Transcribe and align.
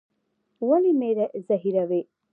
ولي 0.69 0.93
مي 0.99 1.11
زهيروې؟ 1.47 2.01